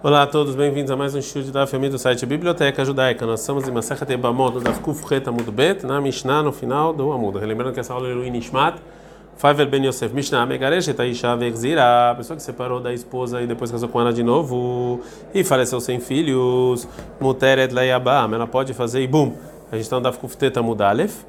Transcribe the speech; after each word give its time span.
Olá 0.00 0.22
a 0.22 0.26
todos, 0.28 0.54
bem-vindos 0.54 0.92
a 0.92 0.96
mais 0.96 1.12
um 1.16 1.20
show 1.20 1.42
da 1.42 1.66
família 1.66 1.90
do 1.90 1.98
site 1.98 2.24
Biblioteca 2.24 2.84
Judaica. 2.84 3.26
Nós 3.26 3.40
estamos 3.40 3.66
em 3.66 3.72
Masechet 3.72 4.12
Ebamot, 4.12 4.52
do 4.52 4.60
Daf 4.60 4.78
Kuf 4.78 5.02
Bet, 5.50 5.84
na 5.84 6.00
Mishnah, 6.00 6.40
no 6.40 6.52
final 6.52 6.92
do 6.92 7.10
Amud. 7.10 7.36
Lembrando 7.44 7.74
que 7.74 7.80
essa 7.80 7.94
aula 7.94 8.06
é 8.06 8.14
o 8.14 8.24
Inishmat, 8.24 8.78
Faivel 9.36 9.66
Ben 9.66 9.84
Yosef 9.84 10.14
Mishnah, 10.14 10.46
Megaresh, 10.46 10.86
Etaisha 10.86 11.34
Verzira, 11.34 12.12
a 12.12 12.14
pessoa 12.14 12.36
que 12.36 12.44
separou 12.44 12.78
da 12.78 12.94
esposa 12.94 13.42
e 13.42 13.46
depois 13.48 13.72
casou 13.72 13.88
com 13.88 14.00
ela 14.00 14.12
de 14.12 14.22
novo 14.22 15.00
e 15.34 15.42
faleceu 15.42 15.80
sem 15.80 15.98
filhos, 15.98 16.86
Muteret 17.20 17.74
Layabam, 17.74 18.32
ela 18.32 18.46
pode 18.46 18.74
fazer 18.74 19.02
Ibum. 19.02 19.34
A 19.72 19.74
gente 19.74 19.82
está 19.82 19.96
no 19.96 20.02
Daf 20.02 20.20
Kuf 20.20 20.36
Het 20.40 20.56
Amud 20.58 20.80
Aleph. 20.80 21.24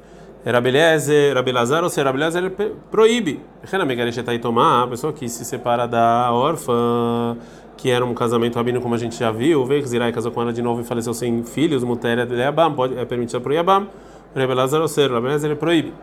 Rabelezer, 0.46 1.34
Rabelazar, 1.34 1.84
ou 1.84 1.90
seja, 1.90 2.04
Rabelezer 2.04 2.50
proíbe. 2.90 3.40
Rena 3.62 3.84
Megaresh 3.84 4.18
Etaitomá, 4.18 4.84
a 4.84 4.86
pessoa 4.86 5.12
que 5.12 5.28
se 5.28 5.44
separa 5.44 5.86
da 5.86 6.32
órfã 6.32 7.36
que 7.80 7.90
era 7.90 8.04
um 8.04 8.12
casamento 8.12 8.56
rabino, 8.56 8.78
como 8.78 8.94
a 8.94 8.98
gente 8.98 9.18
já 9.18 9.30
viu, 9.30 9.64
veio 9.64 9.86
Zirai 9.86 10.12
casou 10.12 10.30
com 10.30 10.42
ela 10.42 10.52
de 10.52 10.60
novo 10.60 10.82
e 10.82 10.84
faleceu 10.84 11.14
sem 11.14 11.42
filhos, 11.44 11.82
Mutéria 11.82 12.26
de 12.26 12.34
Leabam, 12.34 12.74
pode, 12.74 12.98
é 12.98 13.06
permitido 13.06 13.40
para 13.40 13.50
o 13.50 13.54
Yabam, 13.54 13.88
Rebelazar 14.34 14.82
ou 14.82 14.86
ser, 14.86 15.10
Rebelazar 15.10 15.56
proíbe. 15.56 15.94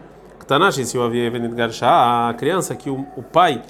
Tanashi, 0.48 0.85
se 0.85 0.98
o 0.98 1.04
havia 1.04 1.30
vendido 1.30 1.55
Garchá, 1.55 2.30
a 2.30 2.34
criança 2.34 2.76
que 2.76 2.90
o, 2.90 3.05
o, 3.16 3.21
pai 3.21 3.62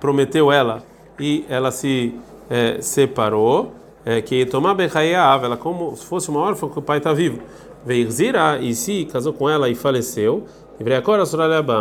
prometeu 0.00 0.50
ela 0.50 0.82
e 1.20 1.44
ela 1.48 1.70
se 1.70 2.18
é, 2.50 2.80
separou, 2.80 3.72
é, 4.04 4.20
que 4.20 4.44
tomar 4.46 4.74
Bechayav, 4.74 5.44
ela 5.44 5.56
como 5.56 5.94
se 5.94 6.04
fosse 6.06 6.30
uma 6.30 6.40
órfã 6.40 6.68
que 6.68 6.78
o 6.78 6.82
pai 6.82 6.98
está 6.98 7.12
vivo. 7.12 7.40
Veio 7.84 8.10
Zira 8.10 8.58
e 8.58 8.74
se 8.74 9.04
casou 9.04 9.32
com 9.32 9.48
ela 9.48 9.68
e 9.68 9.76
faleceu, 9.76 10.44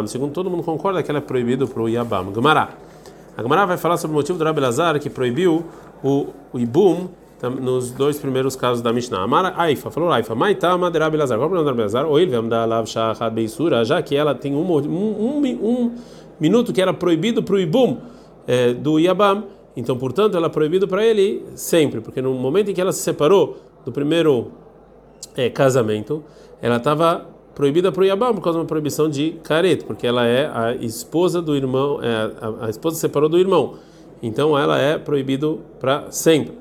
segundo 0.08 0.34
todo 0.34 0.50
mundo 0.52 0.62
concorda 0.62 1.02
que 1.02 1.10
ela 1.10 1.20
é 1.20 1.22
proibido 1.22 1.68
para 1.68 1.82
o 1.82 1.90
Yabam. 1.90 2.32
Gumará. 2.32 2.87
A 3.38 3.44
Gemara 3.44 3.68
vai 3.68 3.78
falar 3.78 3.98
sobre 3.98 4.16
o 4.16 4.18
motivo 4.18 4.40
do 4.40 4.44
Rabi 4.44 4.60
Lazar 4.60 5.00
que 5.00 5.12
proibiu 5.12 5.64
o, 6.04 6.30
o 6.52 6.58
Ibum 6.58 7.08
nos 7.62 7.92
dois 7.92 8.18
primeiros 8.18 8.56
casos 8.56 8.82
da 8.82 8.92
Mishnah. 8.92 9.22
Amara 9.22 9.54
Aifa, 9.56 9.92
falou 9.92 10.12
Aifa, 10.12 10.34
Maitama 10.34 10.90
de 10.90 10.98
Rabi 10.98 11.18
Lazar. 11.18 11.38
Qual 11.38 11.44
é 11.44 11.46
o 11.46 11.50
problema 11.50 11.66
do 11.66 11.70
Rabi 11.70 11.82
Lazar? 11.84 12.08
Ou 12.08 12.20
ele 12.20 12.32
vai 12.32 12.50
dar 12.50 12.66
Lav 12.66 12.88
já 12.88 14.02
que 14.02 14.16
ela 14.16 14.34
tem 14.34 14.56
um, 14.56 14.66
um, 14.66 14.82
um, 14.90 15.46
um 15.46 15.96
minuto 16.40 16.74
que 16.74 16.82
era 16.82 16.92
proibido 16.92 17.44
para 17.44 17.54
o 17.54 17.60
Ibum 17.60 17.98
é, 18.48 18.74
do 18.74 18.98
Yabam. 18.98 19.44
Então, 19.76 19.96
portanto, 19.96 20.36
ela 20.36 20.48
é 20.48 20.50
proibido 20.50 20.88
para 20.88 21.06
ele 21.06 21.46
sempre, 21.54 22.02
porque 22.02 22.24
no 22.24 22.34
momento 22.34 22.72
em 22.72 22.74
que 22.74 22.82
ela 22.82 22.92
se 22.92 23.02
separou 23.02 23.58
do 23.86 23.92
primeiro 23.92 24.48
é, 25.36 25.48
casamento, 25.48 26.24
ela 26.60 26.78
estava 26.78 27.24
proibida 27.58 27.92
para 27.92 28.04
o 28.04 28.06
Yabam 28.06 28.36
por 28.36 28.44
causa 28.44 28.60
de 28.60 28.62
uma 28.62 28.68
proibição 28.68 29.10
de 29.10 29.32
careto, 29.44 29.84
porque 29.86 30.06
ela 30.06 30.28
é 30.28 30.46
a 30.46 30.76
esposa 30.76 31.42
do 31.42 31.56
irmão, 31.56 32.00
é, 32.04 32.32
a, 32.40 32.68
a, 32.68 32.70
esposa 32.70 32.98
separou 32.98 33.28
do 33.28 33.40
irmão, 33.40 33.78
então 34.22 34.56
ela 34.56 34.78
é 34.78 34.96
proibido 35.00 35.62
para 35.80 36.12
sempre. 36.12 36.54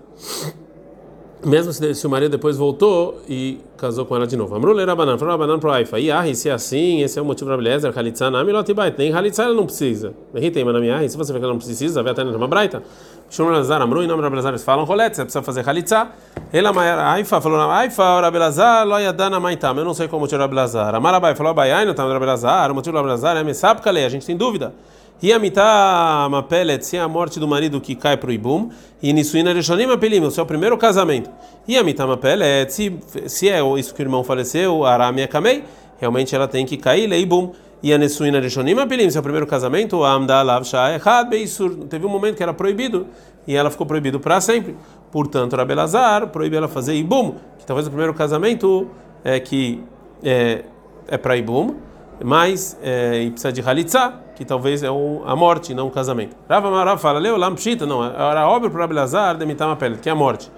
Mesmo 1.45 1.73
se, 1.73 2.07
o 2.07 2.11
marido 2.11 2.31
depois 2.33 2.57
voltou 2.57 3.21
e 3.29 3.61
casou 3.77 4.07
com 4.07 4.17
ela 4.17 4.27
de 4.27 4.37
novo. 4.37 4.55
Amrulei 4.55 4.87
Rabanan, 4.87 5.19
falou 5.19 5.33
Rabanan 5.33 5.59
pro 5.59 5.71
Aifa. 5.71 6.01
E 6.01 6.11
ah, 6.11 6.23
se 6.35 6.49
é 6.49 6.53
assim, 6.53 7.03
esse 7.03 7.19
é 7.19 7.23
o 7.23 7.25
motivo 7.25 7.47
para 7.47 7.55
Abelhezer, 7.55 7.97
Halitza 7.97 8.31
na 8.31 8.43
Milotibait. 8.43 8.95
Nem 8.97 9.13
Halitza 9.13 9.45
ela 9.45 9.55
não 9.55 9.67
precisa. 9.67 10.15
Berritei, 10.33 10.65
Manamiah, 10.65 11.07
se 11.07 11.17
você 11.17 11.33
vê 11.33 11.39
que 11.39 11.45
ela 11.45 11.53
não 11.53 11.59
precisa, 11.59 12.03
vai 12.03 12.13
até 12.13 12.25
na 12.25 12.47
Braita. 12.47 12.83
Shimon 13.29 13.51
Lazar, 13.51 13.83
Amru, 13.83 14.03
em 14.03 14.07
nome 14.07 14.23
Rabelazar, 14.23 14.53
eles 14.53 14.65
falam 14.65 14.85
Rolet, 14.85 15.15
você 15.15 15.23
precisa 15.23 15.43
fazer 15.43 15.69
Halitza. 15.69 16.09
Ela, 16.53 17.13
Aifa, 17.13 17.41
falou 17.41 17.61
Aifa, 17.71 18.21
Rabelazar, 18.21 18.87
Loyadana 18.87 19.39
Maitam. 19.39 19.77
Eu 19.77 19.85
não 19.85 19.95
sei 19.95 20.09
qual 20.09 20.19
o 20.19 20.21
motivo 20.23 20.39
do 20.39 20.43
Rabelazar. 20.43 20.95
Amarabai 20.95 21.35
falou 21.35 21.51
Abai, 21.51 21.85
não 21.85 21.91
está 21.91 22.05
no 22.05 22.13
Rabelazar. 22.13 22.71
O 22.71 22.75
motivo 22.75 22.93
do 22.93 22.97
Rabelazar 22.97 23.37
é 23.37 23.45
Mesapkale, 23.45 24.05
a 24.05 24.09
gente 24.09 24.25
tem 24.25 24.37
dúvida. 24.37 24.73
E 25.23 25.33
a 25.33 25.39
mitá 25.39 26.29
mapelet, 26.31 26.85
se 26.85 26.99
é 26.99 27.01
a 27.01 27.09
morte 27.09 27.41
do 27.41 27.49
marido 27.49 27.81
que 27.81 27.95
cai 27.95 28.19
para 28.19 28.29
o 28.29 28.33
ibum, 28.33 28.69
e 29.03 29.13
nisuina 29.15 29.53
reshonim 29.53 29.91
apelim, 29.91 30.21
o 30.21 30.31
seu 30.31 30.45
primeiro 30.45 30.77
casamento. 30.77 31.31
E 31.67 31.79
a 31.79 31.83
mitá 31.83 32.07
mapelet, 32.07 32.71
se, 32.71 32.99
se 33.27 33.49
é 33.49 33.61
isso 33.79 33.95
que 33.95 34.03
o 34.03 34.05
irmão 34.05 34.23
faleceu, 34.23 34.85
aramia 34.85 35.27
kamei, 35.27 35.65
realmente 35.99 36.35
ela 36.35 36.47
tem 36.47 36.67
que 36.67 36.77
cair, 36.77 37.07
leibum. 37.07 37.53
E 37.83 37.93
a 37.93 37.99
nisuina 37.99 38.41
reshonim 38.41 38.79
apelim, 38.79 39.09
seu 39.11 39.23
primeiro 39.23 39.47
casamento, 39.47 40.05
amda 40.05 40.43
lav 40.43 40.65
sha'echad 40.65 41.29
beisur, 41.29 41.71
teve 41.89 42.05
um 42.05 42.11
momento 42.11 42.37
que 42.37 42.43
era 42.43 42.53
proibido, 42.53 43.07
e 43.47 43.55
ela 43.55 43.71
ficou 43.71 43.87
proibido 43.87 44.21
para 44.21 44.41
sempre. 44.41 44.77
Portanto, 45.11 45.57
Rabelazar 45.57 46.29
proíbe 46.29 46.57
ela 46.57 46.69
fazer 46.69 46.95
ibum, 46.95 47.37
que 47.59 47.65
talvez 47.65 47.87
o 47.87 47.91
primeiro 47.91 48.13
casamento 48.13 48.91
é 49.25 49.41
que 49.41 49.83
é, 50.23 50.65
é 51.09 51.17
para 51.17 51.37
ibum, 51.37 51.77
mas 52.25 52.79
é, 52.83 53.23
e 53.23 53.31
precisa 53.31 53.53
de 53.53 53.61
halitzah, 53.61 54.21
que 54.35 54.45
talvez 54.45 54.83
é 54.83 54.89
a 54.89 55.37
morte, 55.37 55.75
não 55.75 55.89
um 55.89 55.91
casamento. 55.91 56.37
Rava 56.49 56.71
Marav 56.71 57.01
fala, 57.01 57.19
leu 57.19 57.37
lampshita, 57.37 57.87
não, 57.87 58.05
era 58.05 58.49
óbvio 58.49 58.71
para 58.71 58.85
Abelazar 58.85 59.37
demitar 59.37 59.69
uma 59.69 59.77
pele, 59.77 59.97
que 59.99 60.09
é 60.09 60.13
a 60.13 60.15
morte. 60.15 60.51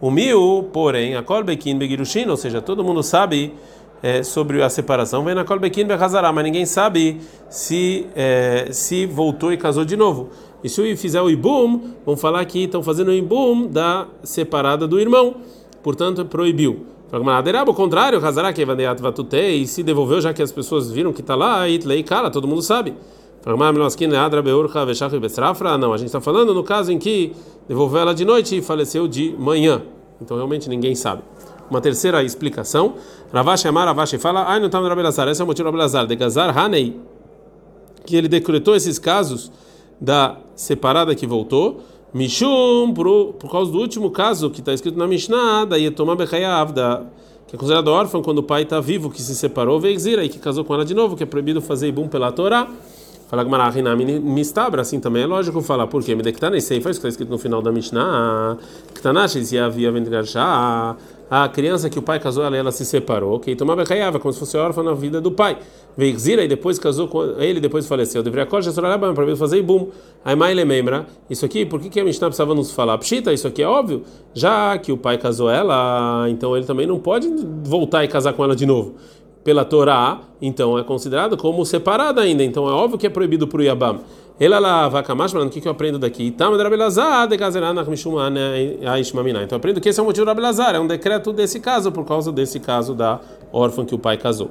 O 0.00 0.10
mil, 0.10 0.68
porém, 0.72 1.16
a 1.16 1.22
kolbekin 1.22 1.78
begirushin, 1.78 2.28
ou 2.28 2.36
seja, 2.36 2.60
todo 2.60 2.84
mundo 2.84 3.02
sabe 3.02 3.54
é, 4.02 4.22
sobre 4.22 4.62
a 4.62 4.68
separação, 4.68 5.24
vem 5.24 5.34
na 5.34 5.44
kolbekin 5.44 5.84
behazará, 5.86 6.32
mas 6.32 6.44
ninguém 6.44 6.66
sabe 6.66 7.20
se 7.48 8.06
é, 8.14 8.68
se 8.70 9.06
voltou 9.06 9.52
e 9.52 9.56
casou 9.56 9.84
de 9.84 9.96
novo. 9.96 10.30
E 10.62 10.68
se 10.68 10.96
fizer 10.96 11.20
o 11.20 11.30
ibum, 11.30 11.92
vão 12.06 12.16
falar 12.16 12.44
que 12.46 12.64
estão 12.64 12.82
fazendo 12.82 13.08
o 13.08 13.12
ibum 13.12 13.66
da 13.66 14.06
separada 14.22 14.86
do 14.88 14.98
irmão, 14.98 15.36
portanto 15.82 16.24
proibiu. 16.24 16.93
O 17.66 17.74
contrário, 17.74 18.20
e 19.32 19.66
se 19.66 19.82
devolveu 19.82 20.20
já 20.20 20.32
que 20.32 20.42
as 20.42 20.50
pessoas 20.50 20.90
viram 20.90 21.12
que 21.12 21.20
está 21.20 21.34
lá, 21.34 21.68
e 21.68 22.02
cara, 22.02 22.30
todo 22.30 22.48
mundo 22.48 22.62
sabe. 22.62 22.94
Não, 25.78 25.92
a 25.92 25.98
gente 25.98 26.06
está 26.06 26.20
falando 26.20 26.54
no 26.54 26.64
caso 26.64 26.90
em 26.90 26.98
que 26.98 27.32
devolveu 27.68 28.00
ela 28.00 28.14
de 28.14 28.24
noite 28.24 28.56
e 28.56 28.62
faleceu 28.62 29.06
de 29.06 29.34
manhã. 29.38 29.82
Então 30.20 30.36
realmente 30.36 30.68
ninguém 30.68 30.94
sabe. 30.94 31.22
Uma 31.70 31.80
terceira 31.80 32.22
explicação. 32.22 32.94
Ravashi 33.32 33.68
Amar 33.68 33.86
Ravashi 33.86 34.18
fala: 34.18 34.44
Ai, 34.46 34.58
não 34.58 34.66
está 34.66 34.80
no 34.80 34.88
Rabelazar. 34.88 35.28
Esse 35.28 35.40
é 35.40 35.44
o 35.44 35.46
motivo 35.46 35.64
do 35.64 35.72
Rabelazar. 35.72 36.06
De 36.06 36.16
Gazar 36.16 36.56
Hanei, 36.56 36.98
que 38.06 38.16
ele 38.16 38.28
decretou 38.28 38.74
esses 38.74 38.98
casos 38.98 39.52
da 40.00 40.38
separada 40.54 41.14
que 41.14 41.26
voltou. 41.26 41.82
Mishum, 42.14 42.94
por, 42.94 43.34
por 43.34 43.50
causa 43.50 43.72
do 43.72 43.78
último 43.78 44.08
caso 44.08 44.48
que 44.48 44.60
está 44.60 44.72
escrito 44.72 44.96
na 44.96 45.04
Mishnah, 45.04 45.64
da 45.64 45.74
Yetomah 45.74 46.14
Bechayav, 46.14 46.72
que 47.48 47.56
é 47.56 47.58
considerado 47.58 47.88
órfão 47.88 48.22
quando 48.22 48.38
o 48.38 48.42
pai 48.44 48.62
está 48.62 48.80
vivo, 48.80 49.10
que 49.10 49.20
se 49.20 49.34
separou, 49.34 49.80
Veizira, 49.80 50.24
e 50.24 50.28
que 50.28 50.38
casou 50.38 50.64
com 50.64 50.72
ela 50.74 50.84
de 50.84 50.94
novo, 50.94 51.16
que 51.16 51.24
é 51.24 51.26
proibido 51.26 51.60
fazer 51.60 51.88
Ibum 51.88 52.06
pela 52.06 52.30
Torá. 52.30 52.68
Fala 53.28 53.42
Gmarah 53.42 53.72
Mistabra, 54.22 54.82
assim 54.82 55.00
também 55.00 55.24
é 55.24 55.26
lógico 55.26 55.60
falar, 55.60 55.88
por 55.88 56.04
quê? 56.04 56.14
Medektanei 56.14 56.60
Seifa, 56.60 56.88
isso 56.90 57.00
que 57.00 57.06
está 57.06 57.08
escrito 57.08 57.30
no 57.30 57.38
final 57.38 57.60
da 57.60 57.72
Mishnah, 57.72 58.58
Ktanash, 58.94 59.56
havia 59.56 59.90
Vendrashah, 59.90 60.96
a 61.30 61.48
criança 61.48 61.88
que 61.88 61.98
o 61.98 62.02
pai 62.02 62.20
casou, 62.20 62.44
ela, 62.44 62.56
ela 62.56 62.70
se 62.70 62.84
separou, 62.84 63.40
que 63.40 63.56
tomava 63.56 63.84
caiava, 63.84 64.18
como 64.18 64.32
se 64.32 64.38
fosse 64.38 64.56
órfã 64.56 64.82
na 64.82 64.92
vida 64.92 65.20
do 65.20 65.32
pai. 65.32 65.58
Veizira 65.96 66.44
e 66.44 66.48
depois 66.48 66.78
casou 66.78 67.08
com 67.08 67.22
ele, 67.40 67.60
depois 67.60 67.86
faleceu. 67.86 68.22
Deveria 68.22 68.46
correr 68.46 68.70
para 68.72 69.36
fazer 69.36 69.58
ibum. 69.58 69.88
Aí 70.24 70.36
mais 70.36 70.56
lembra, 70.56 71.06
isso 71.30 71.44
aqui, 71.44 71.64
por 71.64 71.80
que, 71.80 71.88
que 71.88 72.00
a 72.00 72.04
Mishnah 72.04 72.28
precisava 72.28 72.54
nos 72.54 72.72
falar? 72.72 72.98
Pshita, 72.98 73.32
isso 73.32 73.46
aqui 73.46 73.62
é 73.62 73.66
óbvio, 73.66 74.02
já 74.32 74.76
que 74.78 74.92
o 74.92 74.96
pai 74.96 75.18
casou 75.18 75.50
ela, 75.50 76.26
então 76.28 76.56
ele 76.56 76.66
também 76.66 76.86
não 76.86 76.98
pode 76.98 77.28
voltar 77.62 78.04
e 78.04 78.08
casar 78.08 78.32
com 78.32 78.44
ela 78.44 78.54
de 78.54 78.66
novo 78.66 78.94
pela 79.44 79.62
Torá, 79.62 80.22
então 80.40 80.78
é 80.78 80.82
considerado 80.82 81.36
como 81.36 81.64
separado 81.66 82.18
ainda. 82.18 82.42
Então 82.42 82.66
é 82.66 82.72
óbvio 82.72 82.98
que 82.98 83.06
é 83.06 83.10
proibido 83.10 83.46
para 83.46 83.60
o 83.60 83.62
Yabam. 83.62 84.00
Ela 84.38 84.58
lá 84.58 84.88
vakamash, 84.88 85.32
o 85.32 85.48
que 85.48 85.60
que 85.60 85.68
eu 85.68 85.72
aprendo 85.72 85.96
daqui? 85.96 86.28
Tama 86.32 86.56
de 86.56 86.62
Rabelazar, 86.64 87.28
de 87.28 87.36
Gazeranach 87.36 87.88
Mishumana 87.88 88.40
Aishmamina. 88.84 89.44
Então 89.44 89.54
eu 89.54 89.58
aprendo 89.58 89.80
que 89.80 89.88
esse 89.88 90.00
é 90.00 90.02
o 90.02 90.06
motivo 90.06 90.26
do 90.26 90.28
Rabelazar, 90.28 90.74
é 90.74 90.80
um 90.80 90.88
decreto 90.88 91.32
desse 91.32 91.60
caso, 91.60 91.92
por 91.92 92.04
causa 92.04 92.32
desse 92.32 92.58
caso 92.58 92.94
da 92.94 93.20
órfã 93.52 93.84
que 93.84 93.94
o 93.94 93.98
pai 93.98 94.16
casou. 94.16 94.50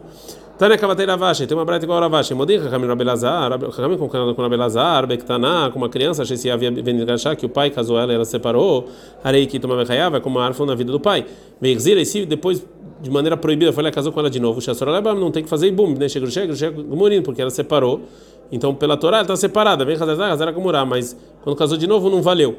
Tânia 0.58 0.78
Kavatei 0.78 1.06
Ravashi, 1.06 1.46
tem 1.48 1.58
uma 1.58 1.66
breta 1.66 1.84
igual 1.84 1.98
a 1.98 2.02
Ravashi. 2.04 2.34
Modin 2.34 2.60
Rahamim 2.60 2.88
Rabelazar, 2.88 3.52
Rahamim 3.52 3.98
com 3.98 4.08
com 4.08 4.42
Rabelazar, 4.42 5.06
Bektaná, 5.06 5.70
com 5.70 5.80
uma 5.80 5.90
criança, 5.90 6.22
achei 6.22 6.38
se 6.38 6.50
havia 6.50 6.72
venido 6.72 7.12
achar 7.12 7.36
que 7.36 7.46
o 7.46 7.50
pai 7.50 7.70
casou 7.70 8.00
ela 8.00 8.14
e 8.14 8.16
ela 8.16 8.24
separou. 8.24 8.88
Arei 9.22 9.46
que 9.48 9.60
toma 9.60 9.76
Bechayava, 9.76 10.22
como 10.22 10.40
uma 10.40 10.46
árvore 10.46 10.70
na 10.70 10.76
vida 10.76 10.94
do 10.94 11.00
pai. 11.00 11.26
Veizira, 11.60 12.00
e 12.00 12.06
se 12.06 12.26
depois 12.26 12.66
de 13.02 13.10
maneira 13.12 13.36
proibida 13.36 13.74
foi 13.74 13.84
lá 13.84 13.92
casou 13.92 14.14
com 14.14 14.20
ela 14.22 14.30
de 14.30 14.40
novo, 14.40 14.62
o 14.62 15.16
não 15.16 15.30
tem 15.30 15.44
que 15.44 15.50
fazer 15.50 15.68
ibum, 15.68 15.94
né? 15.94 16.08
Chega, 16.08 16.26
chega, 16.28 16.72
morindo, 16.72 17.24
porque 17.24 17.42
ela 17.42 17.52
separou. 17.52 18.04
Então, 18.52 18.74
pela 18.76 18.96
Torá, 18.96 19.18
ela 19.18 19.24
está 19.24 19.36
separada. 19.36 19.84
Vem 19.84 19.96
Hazara 19.96 20.54
Kumurá, 20.54 20.86
mas 20.86 21.18
quando 21.44 21.56
casou 21.56 21.78
de 21.78 21.88
novo, 21.88 22.10
não 22.10 22.22
valeu. 22.22 22.58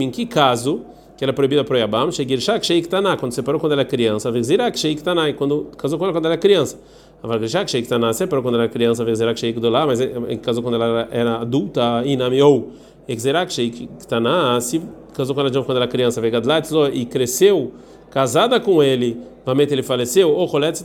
Em 0.00 0.10
que 0.10 0.26
caso 0.26 0.82
que 1.16 1.24
era 1.24 1.32
proibida 1.32 1.64
para 1.64 1.74
o 1.74 1.78
Yabam? 1.78 2.12
Shegir 2.12 2.40
Shak 2.40 2.64
Sheik 2.64 2.88
Taná, 2.88 3.16
quando 3.16 3.32
separou 3.32 3.60
quando 3.60 3.72
ela 3.72 3.82
era 3.82 3.88
criança. 3.88 4.30
Vezirak 4.30 4.78
Sheik 4.78 5.02
Taná, 5.02 5.32
quando 5.32 5.68
casou 5.76 5.98
com 5.98 6.04
ela 6.04 6.12
quando 6.12 6.26
ela 6.26 6.34
era 6.34 6.40
criança. 6.40 6.78
Avargashak 7.22 7.70
Sheik 7.70 7.88
Taná, 7.88 8.12
separou 8.12 8.42
quando 8.42 8.54
ela 8.54 8.64
era 8.64 8.72
criança. 8.72 9.04
Vezirak 9.04 9.40
Sheik 9.40 9.58
Dolá, 9.58 9.86
mas 9.86 10.00
casou 10.42 10.62
quando 10.62 10.74
ela 10.74 11.08
era 11.10 11.38
adulta. 11.38 12.02
Inamiou. 12.04 12.72
Exerak 13.08 13.50
Sheik 13.50 13.88
Taná, 14.06 14.60
se 14.60 14.82
casou 15.14 15.34
com 15.34 15.40
ela 15.40 15.50
de 15.50 15.56
novo 15.56 15.66
quando 15.66 15.76
ela 15.78 15.86
era 15.86 15.90
criança. 15.90 16.20
Vegadlat 16.20 16.68
e 16.92 17.06
cresceu 17.06 17.72
casada 18.10 18.60
com 18.60 18.82
ele, 18.82 19.18
realmente 19.44 19.72
ele 19.72 19.82
faleceu, 19.82 20.30
ou 20.30 20.44
Rolet 20.46 20.82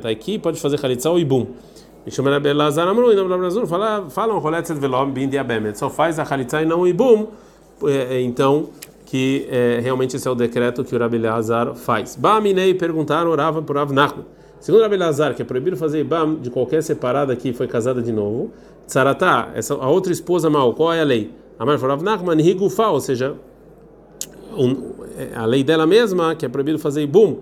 Tá 0.00 0.08
aqui 0.10 0.38
pode 0.38 0.60
fazer 0.60 0.78
Khalitza 0.78 1.10
ou 1.10 1.18
Ibum. 1.18 1.46
Falam 4.10 4.38
Rolet 4.38 4.72
Velom 4.74 5.10
Bin 5.10 5.28
Diabemet, 5.28 5.76
só 5.78 5.90
faz 5.90 6.18
a 6.18 6.24
Khalitza 6.24 6.62
e 6.62 6.66
não 6.66 6.86
Ibum, 6.86 7.26
então 8.22 8.68
que 9.06 9.46
é, 9.50 9.78
realmente 9.80 10.16
esse 10.16 10.26
é 10.26 10.30
o 10.30 10.34
decreto 10.34 10.84
que 10.84 10.94
o 10.94 10.98
Rabi 10.98 11.18
Leazar 11.18 11.74
faz. 11.74 12.16
Baminei 12.16 12.74
perguntaram, 12.74 13.30
orava 13.30 13.62
por 13.62 13.76
Rav 13.76 13.92
Nachman. 13.92 14.24
Segundo 14.58 14.82
Rabi 14.82 14.96
Leazar, 14.96 15.34
que 15.34 15.42
é 15.42 15.44
proibido 15.44 15.76
fazer 15.76 16.00
Ibam 16.00 16.36
de 16.36 16.50
qualquer 16.50 16.82
separada 16.82 17.34
que 17.36 17.52
foi 17.52 17.68
casada 17.68 18.02
de 18.02 18.12
novo, 18.12 18.50
Tsaratá, 18.86 19.50
essa, 19.54 19.74
a 19.74 19.88
outra 19.88 20.12
esposa 20.12 20.48
mal, 20.50 20.74
qual 20.74 20.92
é 20.92 21.00
a 21.00 21.04
lei? 21.04 21.32
Amar 21.58 21.78
for 21.78 21.88
Rav 21.88 22.02
Nachman, 22.02 22.40
Higufa, 22.40 22.88
ou 22.88 23.00
seja, 23.00 23.34
um, 24.56 24.92
a 25.34 25.44
lei 25.44 25.62
dela 25.64 25.86
mesma, 25.86 26.34
que 26.34 26.44
é 26.44 26.48
proibido 26.48 26.78
fazer 26.78 27.02
Ibum, 27.02 27.38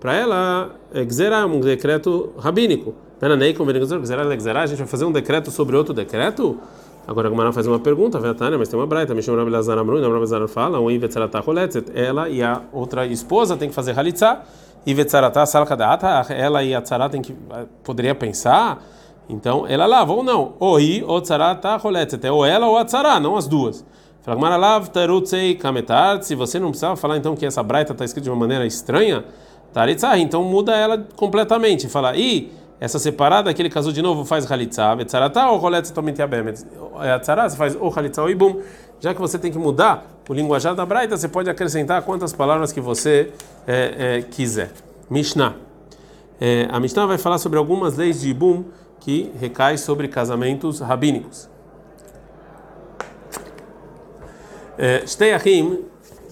para 0.00 0.14
ela, 0.14 0.76
é 0.92 1.46
um 1.46 1.60
decreto 1.60 2.30
rabínico. 2.38 2.94
A 3.24 4.66
gente 4.66 4.78
vai 4.78 4.86
fazer 4.86 5.04
um 5.06 5.12
decreto 5.12 5.50
sobre 5.50 5.74
outro 5.76 5.94
decreto? 5.94 6.58
Agora 7.06 7.28
a 7.28 7.30
Gumara 7.30 7.52
faz 7.52 7.66
uma 7.66 7.78
pergunta, 7.78 8.18
Tânia, 8.34 8.58
mas 8.58 8.68
tem 8.68 8.78
uma 8.78 8.86
braita, 8.86 9.14
me 9.14 9.22
Rabi 9.22 9.50
Lazar 9.50 9.78
Amru, 9.78 9.98
Rabi 9.98 10.48
fala, 10.48 10.78
um 10.78 10.90
Ivetzaratá 10.90 11.42
Choletzet, 11.42 11.90
ela 11.94 12.28
e 12.28 12.42
a 12.42 12.60
outra 12.70 13.06
esposa 13.06 13.56
tem 13.56 13.70
que 13.70 13.74
fazer 13.74 13.98
Halitzá, 13.98 14.42
Ivetzaratá 14.86 15.46
Salkadata, 15.46 16.32
ela 16.34 16.62
e 16.62 16.74
a 16.74 16.82
Tzara 16.82 17.08
tem 17.08 17.22
que, 17.22 17.34
poderia 17.82 18.14
pensar, 18.14 18.82
então 19.26 19.66
ela 19.66 19.86
lava 19.86 20.12
ou 20.12 20.22
não, 20.22 20.54
ou 20.58 20.78
I, 20.78 21.02
ou 21.02 21.20
Tzaratá 21.20 21.78
Choletzet, 21.78 22.26
é 22.26 22.30
ou 22.30 22.44
ela 22.44 22.66
ou 22.66 22.76
a 22.76 22.84
Tzara, 22.84 23.18
não 23.20 23.36
as 23.36 23.46
duas. 23.46 23.84
Fragmara 24.22 24.56
lav 24.56 24.88
tarutzei 24.88 25.54
kametart, 25.54 26.22
se 26.22 26.34
você 26.34 26.58
não 26.58 26.68
precisava 26.68 26.96
falar 26.96 27.16
então 27.16 27.34
que 27.34 27.44
essa 27.44 27.62
braita 27.62 27.92
está 27.92 28.04
escrita 28.04 28.24
de 28.24 28.30
uma 28.30 28.38
maneira 28.38 28.66
estranha, 28.66 29.24
Taritzah, 29.72 30.18
então 30.18 30.42
muda 30.44 30.74
ela 30.74 31.06
completamente, 31.16 31.88
fala, 31.88 32.16
e 32.16 32.50
essa 32.84 32.98
separada 32.98 33.52
que 33.54 33.62
ele 33.62 33.70
casou 33.70 33.90
de 33.92 34.02
novo 34.02 34.26
faz 34.26 34.50
halitzah, 34.50 34.94
betzaratá 34.94 35.50
ou 35.50 35.56
roletz 35.56 35.88
totalmente 35.88 36.20
abemet. 36.20 36.62
É 37.00 37.12
a 37.12 37.18
tzara, 37.18 37.48
você 37.48 37.56
faz 37.56 37.74
ou 37.74 37.90
halitzah 37.90 38.22
ou 38.22 38.30
ibum. 38.30 38.60
Já 39.00 39.14
que 39.14 39.20
você 39.20 39.38
tem 39.38 39.50
que 39.50 39.58
mudar 39.58 40.06
o 40.28 40.34
linguajar 40.34 40.74
da 40.74 40.84
braita, 40.84 41.16
você 41.16 41.26
pode 41.26 41.48
acrescentar 41.48 42.02
quantas 42.02 42.34
palavras 42.34 42.72
que 42.72 42.82
você 42.82 43.32
é, 43.66 44.18
é, 44.18 44.22
quiser. 44.22 44.70
Mishnah. 45.08 45.54
É, 46.38 46.68
a 46.70 46.78
Mishnah 46.78 47.06
vai 47.06 47.16
falar 47.16 47.38
sobre 47.38 47.58
algumas 47.58 47.96
leis 47.96 48.20
de 48.20 48.28
ibum 48.28 48.64
que 49.00 49.32
recai 49.40 49.78
sobre 49.78 50.06
casamentos 50.06 50.80
rabínicos. 50.80 51.48
Shteiachim 55.06 55.84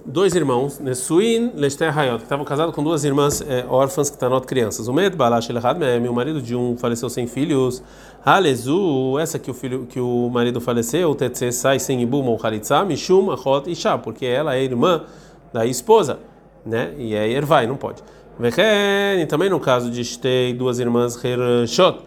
dois 0.05 0.35
irmãos, 0.35 0.79
Nesuin 0.79 1.53
Lester 1.55 1.97
Hayot, 1.97 2.19
que 2.19 2.25
estavam 2.25 2.45
casados 2.45 2.75
com 2.75 2.83
duas 2.83 3.05
irmãs 3.05 3.41
é, 3.41 3.65
órfãs 3.69 4.11
que 4.11 4.17
estão 4.17 4.41
crianças. 4.41 4.89
O 4.89 4.93
Med 4.93 5.17
Balash 5.17 5.51
Elhad 5.51 5.79
meu 6.01 6.13
marido 6.13 6.41
de 6.41 6.55
um 6.55 6.77
faleceu 6.77 7.09
sem 7.09 7.27
filhos. 7.27 7.83
Halezu, 8.25 9.19
essa 9.19 9.39
que 9.39 9.51
o 9.51 9.55
filho 9.55 9.87
que 9.87 10.01
o 10.01 10.29
marido 10.29 10.61
faleceu, 10.61 11.11
o 11.11 11.15
Tetse 11.15 11.53
sai 11.53 11.79
sem 11.79 12.01
Ibum 12.03 12.27
ou 12.27 12.39
Halitza, 12.41 12.85
Mishum 12.85 13.31
Achot 13.31 13.71
Isha, 13.71 13.99
porque 13.99 14.27
ela 14.27 14.55
é 14.55 14.63
irmã 14.63 15.05
da 15.53 15.67
esposa, 15.67 16.19
né? 16.65 16.95
E 16.99 17.15
é 17.15 17.29
Ervai, 17.31 17.67
não 17.67 17.77
pode. 17.77 18.03
E 18.41 19.27
também 19.27 19.51
no 19.51 19.61
caso 19.61 19.91
de 19.91 20.19
ter 20.19 20.55
duas 20.55 20.79
irmãs 20.79 21.23
Hershot, 21.23 21.99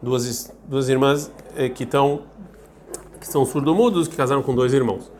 duas 0.00 0.54
duas 0.66 0.88
irmãs 0.88 1.30
é, 1.56 1.68
que 1.68 1.84
estão 1.84 2.22
que 3.20 3.26
são 3.26 3.44
surdo-mudos 3.44 4.08
que 4.08 4.16
casaram 4.16 4.42
com 4.42 4.54
dois 4.54 4.72
irmãos. 4.72 5.10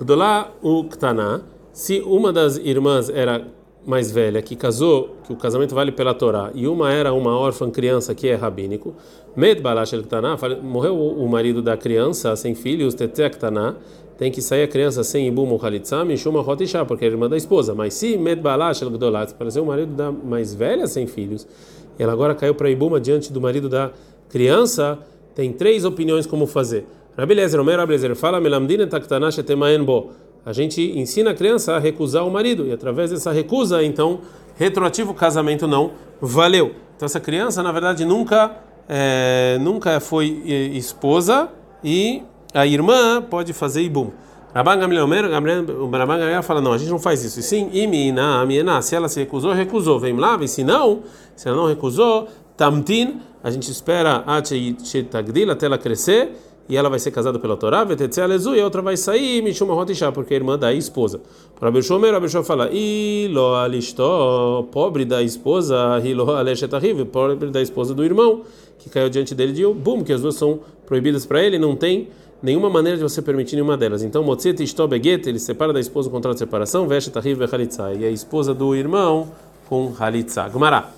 Gdolá 0.00 0.50
o 0.60 0.84
Ktana 0.84 1.53
se 1.74 2.00
uma 2.06 2.32
das 2.32 2.56
irmãs 2.56 3.10
era 3.10 3.48
mais 3.84 4.10
velha, 4.10 4.40
que 4.40 4.54
casou, 4.54 5.16
que 5.26 5.32
o 5.32 5.36
casamento 5.36 5.74
vale 5.74 5.90
pela 5.90 6.14
Torá, 6.14 6.52
e 6.54 6.68
uma 6.68 6.92
era 6.92 7.12
uma 7.12 7.36
órfã 7.36 7.68
criança 7.68 8.14
que 8.14 8.28
é 8.28 8.34
rabínico, 8.36 8.94
Med 9.36 9.60
morreu 10.62 10.96
o 10.96 11.28
marido 11.28 11.60
da 11.60 11.76
criança 11.76 12.36
sem 12.36 12.54
filhos, 12.54 12.94
Tetek 12.94 13.36
tem 14.16 14.30
que 14.30 14.40
sair 14.40 14.62
a 14.62 14.68
criança 14.68 15.02
sem 15.02 15.26
Ibum 15.26 15.50
ou 15.50 15.58
Khalitza, 15.58 16.04
Mishuma 16.04 16.40
Hotisha, 16.40 16.84
porque 16.84 17.04
é 17.04 17.08
irmã 17.08 17.28
da 17.28 17.36
esposa. 17.36 17.74
Mas 17.74 17.94
se 17.94 18.16
Med 18.16 18.40
Balash 18.40 18.80
apareceu 19.32 19.64
o 19.64 19.66
marido 19.66 19.92
da 19.92 20.12
mais 20.12 20.54
velha 20.54 20.86
sem 20.86 21.08
filhos, 21.08 21.44
e 21.98 22.02
ela 22.04 22.12
agora 22.12 22.36
caiu 22.36 22.54
para 22.54 22.70
Ibuma 22.70 23.00
diante 23.00 23.32
do 23.32 23.40
marido 23.40 23.68
da 23.68 23.90
criança, 24.28 25.00
tem 25.34 25.52
três 25.52 25.84
opiniões 25.84 26.24
como 26.24 26.46
fazer. 26.46 26.86
Rabi 27.18 27.34
Lezer, 27.34 27.60
Omer 27.60 27.76
Rabi 27.76 27.92
Lezer, 27.92 28.14
fala, 28.14 28.40
Melamdina 28.40 28.86
Taktana 28.86 29.32
Shetemaen 29.32 29.82
Bo 29.82 30.10
a 30.44 30.52
gente 30.52 30.80
ensina 30.98 31.30
a 31.30 31.34
criança 31.34 31.74
a 31.74 31.78
recusar 31.78 32.26
o 32.26 32.30
marido 32.30 32.66
e 32.66 32.72
através 32.72 33.10
dessa 33.10 33.32
recusa, 33.32 33.82
então, 33.82 34.20
retroativo 34.56 35.14
casamento 35.14 35.66
não 35.66 35.92
valeu. 36.20 36.74
Então 36.96 37.06
essa 37.06 37.20
criança, 37.20 37.62
na 37.62 37.72
verdade, 37.72 38.04
nunca 38.04 38.54
é, 38.88 39.58
nunca 39.60 39.98
foi 40.00 40.42
esposa 40.74 41.48
e 41.82 42.22
a 42.52 42.66
irmã 42.66 43.22
pode 43.22 43.52
fazer 43.52 43.82
ibum. 43.82 44.10
Rabban 44.54 44.78
Gamliel, 44.78 45.08
fala 46.42 46.60
não, 46.60 46.72
a 46.72 46.78
gente 46.78 46.90
não 46.90 46.98
faz 46.98 47.24
isso. 47.24 47.40
E 47.40 47.42
sim, 47.42 47.70
imina, 47.72 48.40
amiena, 48.40 48.80
se 48.82 48.94
ela 48.94 49.08
se 49.08 49.18
recusou, 49.18 49.52
recusou. 49.52 49.98
Vem 49.98 50.16
lá, 50.16 50.38
e 50.40 50.46
se 50.46 50.62
não, 50.62 51.02
se 51.34 51.48
ela 51.48 51.56
não 51.56 51.66
recusou, 51.66 52.28
tamtin, 52.56 53.20
a 53.42 53.50
gente 53.50 53.68
espera 53.68 54.22
até 55.50 55.66
ela 55.66 55.76
crescer 55.76 56.30
e 56.68 56.76
ela 56.76 56.88
vai 56.88 56.98
ser 56.98 57.10
casada 57.10 57.38
pela 57.38 57.56
Torá, 57.56 57.86
e 57.86 58.60
a 58.60 58.64
outra 58.64 58.80
vai 58.80 58.96
sair, 58.96 59.42
Mishuma 59.42 59.74
Rotisha, 59.74 60.10
porque 60.10 60.32
é 60.32 60.36
irmã 60.36 60.58
da 60.58 60.72
esposa. 60.72 61.20
Para 61.58 61.68
Abishomer, 61.68 62.14
Abishom 62.14 62.42
fala, 62.42 62.70
Ilo 62.72 63.54
alistó, 63.54 64.66
pobre 64.72 65.04
da 65.04 65.22
esposa, 65.22 66.00
Ilo 66.02 66.30
aleshetahiv, 66.30 67.04
pobre 67.06 67.50
da 67.50 67.60
esposa 67.60 67.94
do 67.94 68.02
irmão, 68.02 68.42
que 68.78 68.88
caiu 68.88 69.10
diante 69.10 69.34
dele 69.34 69.52
de 69.52 69.66
bum, 69.66 70.02
que 70.02 70.12
as 70.12 70.22
duas 70.22 70.36
são 70.36 70.60
proibidas 70.86 71.26
para 71.26 71.42
ele, 71.42 71.58
não 71.58 71.76
tem 71.76 72.08
nenhuma 72.42 72.70
maneira 72.70 72.96
de 72.96 73.02
você 73.02 73.20
permitir 73.20 73.56
nenhuma 73.56 73.76
delas. 73.76 74.02
Então, 74.02 74.22
Motzet 74.22 74.62
Istó 74.62 74.86
Beget, 74.86 75.28
ele 75.28 75.38
separa 75.38 75.72
da 75.72 75.80
esposa 75.80 76.08
o 76.08 76.12
contrato 76.12 76.34
de 76.34 76.40
separação, 76.40 76.88
veste 76.88 77.10
Tahiv 77.10 77.42
Halitza, 77.42 77.92
e 77.92 78.04
a 78.04 78.10
esposa 78.10 78.54
do 78.54 78.74
irmão 78.74 79.28
com 79.68 79.92
Halitza. 79.98 80.48
Gmará. 80.48 80.90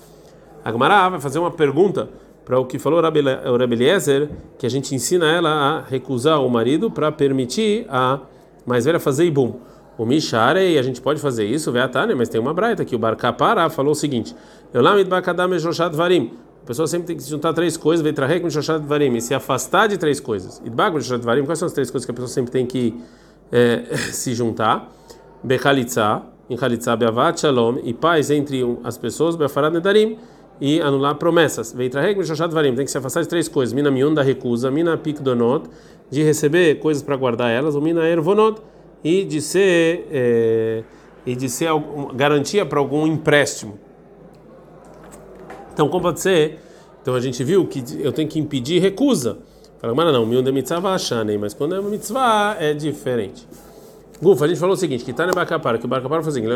A 0.63 0.71
Gmará 0.71 1.09
vai 1.09 1.19
fazer 1.19 1.39
uma 1.39 1.51
pergunta 1.51 2.09
para 2.47 2.57
o 2.57 2.65
que 2.65 2.79
falou 2.79 2.99
o 2.99 3.01
Rabi 3.01 3.19
Eliezer, 3.73 4.29
que 4.57 4.65
a 4.65 4.69
gente 4.69 4.95
ensina 4.95 5.29
ela 5.29 5.49
a 5.49 5.81
recusar 5.81 6.41
o 6.41 6.49
marido 6.49 6.89
para 6.89 7.11
permitir 7.11 7.85
a 7.89 8.21
mais 8.65 8.85
velha 8.85 9.01
fazer 9.01 9.25
ibum. 9.25 9.55
O 9.97 10.05
Misharei, 10.05 10.79
a 10.79 10.81
gente 10.81 11.01
pode 11.01 11.19
fazer 11.19 11.43
isso, 11.43 11.73
Veatane, 11.73 12.15
mas 12.15 12.29
tem 12.29 12.39
uma 12.39 12.53
braita 12.53 12.85
que 12.85 12.95
o 12.95 12.99
Barcapara 12.99 13.69
falou 13.69 13.91
o 13.91 13.95
seguinte: 13.95 14.33
Bakadam 15.09 15.53
Eshoshat 15.55 15.93
Varim. 15.93 16.31
A 16.63 16.67
pessoa 16.67 16.87
sempre 16.87 17.07
tem 17.07 17.17
que 17.17 17.23
se 17.23 17.29
juntar 17.29 17.51
três 17.51 17.75
coisas, 17.75 18.01
Veitrahek 18.01 18.41
Meshoshat 18.41 18.79
Varim, 18.79 19.17
e 19.17 19.21
se 19.21 19.33
afastar 19.33 19.87
de 19.87 19.97
três 19.97 20.21
coisas. 20.21 20.61
Idbag 20.65 20.97
Varim, 21.19 21.43
quais 21.43 21.59
são 21.59 21.65
as 21.65 21.73
três 21.73 21.91
coisas 21.91 22.05
que 22.05 22.11
a 22.11 22.13
pessoa 22.13 22.29
sempre 22.29 22.51
tem 22.51 22.65
que 22.65 22.95
é, 23.51 23.83
se 24.13 24.33
juntar? 24.33 24.89
Bechalitza, 25.43 26.21
em 26.49 26.55
Beavat 26.97 27.41
Shalom, 27.41 27.79
e 27.83 27.93
paz 27.93 28.31
entre 28.31 28.63
as 28.85 28.97
pessoas, 28.97 29.35
Befarad 29.35 29.73
Nedarim 29.73 30.17
e 30.59 30.81
anular 30.81 31.15
promessas. 31.15 31.73
Veitraheg 31.73 32.17
Mishoshat 32.17 32.51
Varim, 32.53 32.75
tem 32.75 32.85
que 32.85 32.91
se 32.91 32.97
afastar 32.97 33.21
de 33.21 33.27
três 33.27 33.47
coisas: 33.47 33.73
Mina 33.73 33.91
Mion 33.91 34.13
da 34.13 34.21
recusa, 34.21 34.71
Mina 34.71 34.97
Pikdonot, 34.97 35.69
de 36.09 36.23
receber 36.23 36.79
coisas 36.79 37.03
para 37.03 37.15
guardar 37.15 37.51
elas, 37.51 37.75
ou 37.75 37.81
Mina 37.81 38.07
Ervonot, 38.07 38.61
e 39.03 39.23
de 39.23 39.41
ser, 39.41 40.07
é, 40.11 40.83
e 41.25 41.35
de 41.35 41.49
ser 41.49 41.69
garantia 42.15 42.65
para 42.65 42.79
algum 42.79 43.05
empréstimo. 43.05 43.79
Então, 45.73 45.87
como 45.89 46.01
pode 46.01 46.19
ser? 46.19 46.59
Então 47.01 47.13
a 47.15 47.19
gente 47.21 47.43
viu 47.43 47.65
que 47.65 47.83
eu 47.99 48.11
tenho 48.11 48.27
que 48.27 48.39
impedir 48.39 48.81
recusa. 48.81 49.37
Fala, 49.79 49.93
mas 49.93 50.11
não, 50.11 50.25
Mion 50.25 50.41
de 50.41 50.51
mitzvah 50.51 50.97
mas 51.39 51.53
quando 51.53 51.75
é 51.75 51.79
uma 51.79 51.89
mitzvah 51.89 52.57
é 52.59 52.73
diferente. 52.73 53.47
Gufa, 54.19 54.45
a 54.45 54.47
gente 54.47 54.59
falou 54.59 54.73
o 54.73 54.77
seguinte, 54.77 55.05
que 55.05 55.13
Tânia 55.13 55.31
Bacapara, 55.31 55.77
que 55.77 55.85
o 55.85 55.87
Bacapara 55.87 56.23
foi 56.23 56.31
o 56.31 56.33
seguinte, 56.33 56.49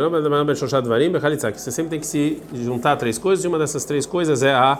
que 1.51 1.61
você 1.61 1.69
sempre 1.69 1.91
tem 1.91 1.99
que 1.99 2.07
se 2.07 2.41
juntar 2.55 2.95
três 2.95 3.19
coisas, 3.19 3.45
e 3.45 3.47
uma 3.47 3.59
dessas 3.59 3.85
três 3.85 4.03
coisas 4.07 4.41
é 4.41 4.51
a 4.51 4.79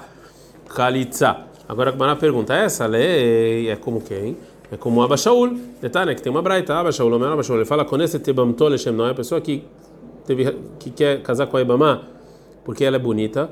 Khalitza. 0.68 1.38
Agora, 1.70 1.92
a 1.92 2.16
pergunta, 2.16 2.56
essa 2.56 2.88
lei 2.88 3.70
é 3.70 3.76
como 3.76 4.02
quem? 4.02 4.36
É 4.72 4.78
como 4.78 5.00
o 5.00 5.04
Abashaul, 5.04 5.60
Tânia, 5.90 6.16
que 6.16 6.24
tem 6.24 6.32
uma 6.32 6.42
braita, 6.42 6.74
Abashaul, 6.74 7.12
o 7.12 7.20
Abashaul, 7.34 7.60
ele 7.60 7.66
fala, 7.66 7.86
conhece 7.86 8.18
é 9.06 9.12
a 9.12 9.16
pessoa 9.16 9.40
que, 9.40 9.64
teve, 10.26 10.58
que 10.80 10.90
quer 10.90 11.22
casar 11.22 11.46
com 11.46 11.58
a 11.58 11.62
Ibama, 11.62 12.02
porque 12.66 12.84
ela 12.84 12.96
é 12.96 13.00
bonita, 13.00 13.52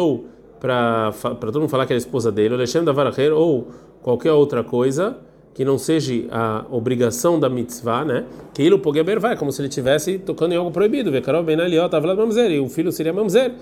ou 0.00 0.26
para 0.58 1.12
todo 1.38 1.60
mundo 1.60 1.68
falar 1.68 1.84
que 1.84 1.92
é 1.92 1.96
a 1.96 1.98
esposa 1.98 2.32
dele, 2.32 2.54
Davaracher, 2.86 3.32
ou 3.34 3.68
qualquer 4.00 4.32
outra 4.32 4.64
coisa, 4.64 5.18
que 5.54 5.64
não 5.64 5.78
seja 5.78 6.12
a 6.30 6.64
obrigação 6.70 7.38
da 7.38 7.48
mitzvah, 7.48 8.04
né? 8.04 8.24
Que 8.54 8.62
ele 8.62 8.78
pogueber 8.78 9.20
vai, 9.20 9.36
como 9.36 9.52
se 9.52 9.60
ele 9.60 9.68
estivesse 9.68 10.18
tocando 10.18 10.52
em 10.52 10.56
algo 10.56 10.70
proibido. 10.70 11.10
Vekarov 11.10 11.44
ben 11.44 11.60
Aliot 11.60 11.90
tava 11.90 12.14
mamzer 12.14 12.50
e 12.50 12.58
o 12.58 12.68
filho 12.68 12.90
seria 12.90 13.12
mamzer. 13.12 13.52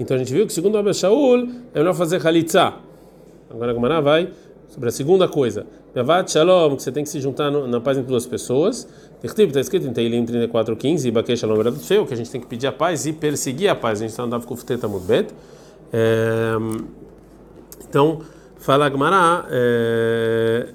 Então 0.00 0.16
a 0.16 0.18
gente 0.18 0.32
viu 0.32 0.46
que 0.46 0.52
segundo 0.52 0.74
o 0.74 0.78
Abel 0.78 0.94
Shaul 0.94 1.48
é 1.74 1.78
melhor 1.78 1.94
fazer 1.94 2.24
halitzah. 2.26 2.78
Agora 3.50 3.70
a 3.70 3.74
Gemara 3.74 4.00
vai 4.00 4.30
sobre 4.68 4.88
a 4.88 4.92
segunda 4.92 5.28
coisa. 5.28 5.66
Yavat 5.96 6.30
Shalom, 6.30 6.76
que 6.76 6.82
você 6.82 6.92
tem 6.92 7.02
que 7.02 7.08
se 7.08 7.20
juntar 7.20 7.50
no, 7.50 7.66
na 7.66 7.80
paz 7.80 7.96
entre 7.96 8.10
duas 8.10 8.26
pessoas. 8.26 8.88
Está 9.22 9.60
escrito 9.60 9.86
em 9.86 9.92
Teilim 9.92 10.24
34:15 10.24 11.06
e 11.06 11.10
Bakei 11.10 11.36
Shalom 11.36 11.72
feio 11.72 12.04
que 12.06 12.14
a 12.14 12.16
gente 12.16 12.30
tem 12.30 12.40
que 12.40 12.46
pedir 12.46 12.66
a 12.66 12.72
paz 12.72 13.06
e 13.06 13.12
perseguir 13.12 13.68
a 13.68 13.74
paz. 13.74 14.00
A 14.00 14.02
gente 14.02 14.10
está 14.10 14.24
andando 14.24 14.44
com 14.44 14.54
o 14.54 14.56
Futeta 14.56 14.86
Mudbet. 14.86 15.28
É, 15.92 16.52
então, 17.88 18.20
fala 18.58 18.86
a 18.86 18.90
Gemara. 18.90 19.46
É, 19.50 20.68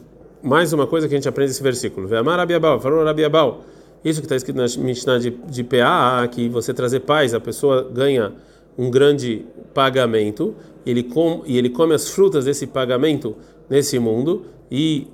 mais 0.44 0.74
uma 0.74 0.86
coisa 0.86 1.08
que 1.08 1.14
a 1.14 1.18
gente 1.18 1.30
aprende 1.30 1.52
nesse 1.52 1.64
versículo. 1.64 2.06
Ve'amar 2.06 2.38
Rabiabal, 2.38 2.78
falou 2.82 3.06
Rabiabal, 3.06 3.64
Isso 4.04 4.20
que 4.20 4.26
está 4.26 4.36
escrito 4.36 4.58
na 4.58 4.66
Mishnah 4.84 5.18
de, 5.18 5.30
de 5.30 5.64
PA, 5.64 6.28
que 6.30 6.50
você 6.50 6.74
trazer 6.74 7.00
paz, 7.00 7.34
a 7.34 7.40
pessoa 7.40 7.90
ganha 7.90 8.34
um 8.78 8.92
grande 8.92 9.46
pagamento, 9.74 10.54
ele 10.86 11.02
com, 11.02 11.42
e 11.46 11.58
ele 11.58 11.70
come 11.70 11.94
as 11.94 12.10
frutas 12.10 12.44
desse 12.44 12.68
pagamento 12.68 13.38
nesse 13.70 13.98
mundo, 13.98 14.46
e, 14.70 15.08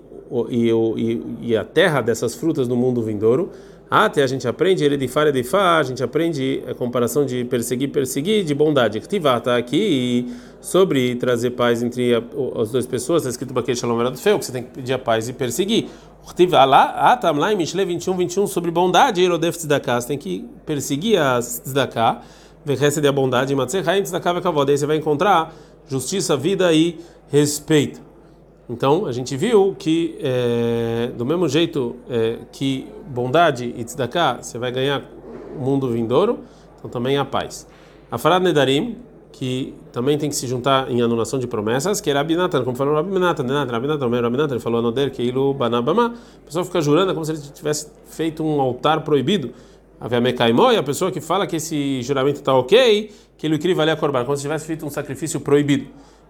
e, 0.49 0.71
e, 0.71 1.21
e 1.41 1.55
a 1.55 1.63
terra 1.63 2.01
dessas 2.01 2.33
frutas 2.33 2.67
no 2.67 2.75
mundo 2.75 3.03
vindouro. 3.03 3.51
Até 3.89 4.21
a 4.21 4.27
gente 4.27 4.47
aprende 4.47 4.83
ele 4.83 4.95
de 4.97 5.07
fara 5.07 5.31
de 5.31 5.43
fá, 5.43 5.79
a 5.79 5.83
gente 5.83 6.03
aprende 6.03 6.63
a 6.67 6.75
comparação 6.75 7.25
de 7.25 7.43
perseguir, 7.45 7.89
perseguir, 7.89 8.43
de 8.43 8.53
bondade. 8.53 8.99
Ktivá 8.99 9.37
está 9.37 9.57
aqui 9.57 10.31
sobre 10.61 11.15
trazer 11.15 11.51
paz 11.51 11.81
entre 11.81 12.13
as 12.13 12.69
duas 12.69 12.85
pessoas, 12.85 13.23
está 13.23 13.31
escrito 13.31 13.57
aqui 13.57 13.75
Shalom 13.75 13.97
Verado 13.97 14.17
Feu, 14.17 14.37
que 14.37 14.45
você 14.45 14.51
tem 14.51 14.61
que 14.61 14.69
pedir 14.69 14.93
a 14.93 14.99
paz 14.99 15.27
e 15.27 15.33
perseguir. 15.33 15.87
Ktivá 16.27 16.65
lá, 16.65 17.11
Atam 17.11 17.37
lá 17.37 17.51
em 17.51 17.55
Mishle 17.55 17.83
21, 17.83 18.15
21, 18.15 18.45
sobre 18.45 18.69
bondade, 18.69 19.23
Erodef 19.23 19.57
Tzedakah, 19.57 19.99
você 19.99 20.07
tem 20.09 20.17
que 20.19 20.45
perseguir 20.67 21.19
a 21.19 21.39
Tzedakah, 21.39 22.21
de 22.63 23.07
a 23.07 23.11
bondade, 23.11 23.55
Matzechaim 23.55 24.03
Tzedakah 24.03 24.33
Vekavod, 24.33 24.69
aí 24.69 24.77
você 24.77 24.85
vai 24.85 24.97
encontrar 24.97 25.51
justiça, 25.87 26.37
vida 26.37 26.71
e 26.71 26.99
respeito. 27.31 28.08
Então, 28.69 29.07
a 29.07 29.11
gente 29.11 29.35
viu 29.35 29.75
que, 29.77 30.15
é, 30.21 31.11
do 31.17 31.25
mesmo 31.25 31.49
jeito 31.49 31.95
é, 32.07 32.37
que 32.51 32.87
bondade 33.07 33.73
e 33.75 33.83
tzedakah, 33.83 34.43
você 34.43 34.59
vai 34.59 34.71
ganhar 34.71 35.03
o 35.57 35.59
mundo 35.59 35.89
vindouro, 35.89 36.39
então 36.77 36.87
também 36.87 37.17
a 37.17 37.25
paz. 37.25 37.67
A 38.11 38.19
Farad 38.19 38.43
Nedarim, 38.43 38.97
que 39.31 39.73
também 39.91 40.19
tem 40.19 40.29
que 40.29 40.35
se 40.35 40.45
juntar 40.45 40.89
em 40.91 41.01
anulação 41.01 41.39
de 41.39 41.47
promessas, 41.47 41.99
que 41.99 42.11
era 42.11 42.19
Abinatan, 42.19 42.63
como 42.63 42.77
falou 42.77 42.93
Rabinatan, 42.93 43.43
Rabinatan, 43.65 44.21
Rabinatan, 44.21 44.53
ele 44.53 44.59
falou 44.59 44.79
Anoder, 44.79 45.09
que 45.09 45.23
ilu 45.23 45.51
banabama, 45.51 46.13
a 46.43 46.45
pessoa 46.45 46.63
fica 46.63 46.79
jurando 46.79 47.11
como 47.13 47.25
se 47.25 47.31
ele 47.31 47.39
tivesse 47.39 47.87
feito 48.05 48.43
um 48.43 48.61
altar 48.61 49.01
proibido. 49.01 49.51
Havia 49.99 50.21
Mekaimó, 50.21 50.71
e 50.71 50.77
a 50.77 50.83
pessoa 50.83 51.11
que 51.11 51.19
fala 51.19 51.47
que 51.47 51.55
esse 51.55 52.03
juramento 52.03 52.39
está 52.39 52.53
ok, 52.53 53.11
que 53.35 53.47
ele 53.47 53.55
incrível 53.55 53.81
ali 53.81 53.91
a 53.91 53.95
corban, 53.95 54.23
como 54.25 54.37
se 54.37 54.43
tivesse 54.43 54.67
feito 54.67 54.85
um 54.85 54.89
sacrifício 54.91 55.39
proibido. 55.39 55.87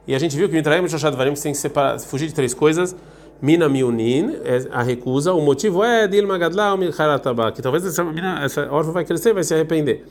E 0.09 0.15
a 0.15 0.17
gente 0.17 0.35
viu 0.35 0.49
que 0.49 0.55
o 0.55 0.57
Mitraim 0.57 0.83
e 0.83 0.89
Shoshad 0.89 1.15
Varim 1.15 1.35
tem 1.35 1.51
que 1.51 1.57
separar, 1.59 1.99
fugir 1.99 2.25
de 2.25 2.33
três 2.33 2.51
coisas. 2.51 2.95
Mina 3.39 3.69
miunin, 3.69 4.37
é 4.43 4.67
a 4.71 4.81
recusa. 4.81 5.35
O 5.35 5.39
motivo 5.39 5.83
é 5.83 6.07
Dilma 6.07 6.35
Gadla 6.35 6.73
ou 6.73 7.51
que 7.51 7.61
talvez 7.61 7.85
essa, 7.85 8.03
mina, 8.03 8.43
essa 8.43 8.67
órfã 8.71 8.91
vai 8.91 9.05
crescer 9.05 9.33
vai 9.33 9.43
se 9.43 9.53
arrepender. 9.53 10.03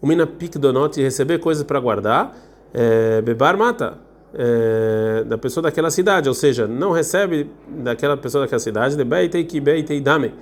O 0.00 0.06
Mina 0.06 0.26
Pikdonot, 0.26 0.98
receber 1.02 1.38
coisas 1.38 1.64
para 1.64 1.78
guardar. 1.78 2.34
É, 2.72 3.20
bebar 3.20 3.58
mata. 3.58 3.98
É, 4.34 5.24
da 5.24 5.36
pessoa 5.36 5.64
daquela 5.64 5.90
cidade, 5.90 6.30
ou 6.30 6.34
seja, 6.34 6.66
não 6.66 6.90
recebe 6.90 7.50
daquela 7.68 8.16
pessoa 8.16 8.44
daquela 8.44 8.58
cidade, 8.58 8.96
de 8.96 9.04
beitei 9.04 10.00
dame, 10.00 10.32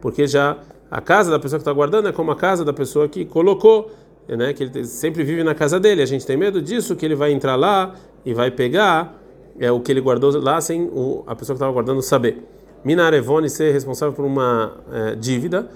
porque 0.00 0.26
já 0.26 0.56
a 0.90 1.02
casa 1.02 1.30
da 1.30 1.38
pessoa 1.38 1.58
que 1.58 1.60
está 1.60 1.72
guardando 1.74 2.08
é 2.08 2.12
como 2.12 2.30
a 2.30 2.36
casa 2.36 2.64
da 2.64 2.72
pessoa 2.72 3.06
que 3.06 3.26
colocou, 3.26 3.90
né, 4.28 4.52
que 4.52 4.64
ele 4.64 4.84
sempre 4.84 5.22
vive 5.22 5.42
na 5.42 5.54
casa 5.54 5.78
dele. 5.78 6.02
A 6.02 6.06
gente 6.06 6.26
tem 6.26 6.36
medo 6.36 6.62
disso, 6.62 6.96
que 6.96 7.04
ele 7.04 7.14
vai 7.14 7.32
entrar 7.32 7.56
lá 7.56 7.94
e 8.24 8.32
vai 8.32 8.50
pegar 8.50 9.20
é 9.58 9.70
o 9.70 9.80
que 9.80 9.92
ele 9.92 10.00
guardou 10.00 10.36
lá 10.40 10.60
sem 10.60 10.82
o, 10.82 11.22
a 11.26 11.34
pessoa 11.34 11.54
que 11.54 11.58
estava 11.58 11.72
guardando 11.72 12.02
saber. 12.02 12.42
Minarevone 12.84 13.48
ser 13.48 13.72
responsável 13.72 14.14
por 14.14 14.24
uma 14.24 14.78
é, 14.92 15.14
dívida. 15.14 15.70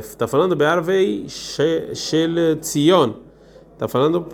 Está 0.00 0.24
é, 0.24 0.28
falando 0.28 0.56
Bearvei 0.56 1.26
Shel 1.28 2.56
Tzion. 2.56 3.12
Está 3.72 3.88
falando 3.88 4.26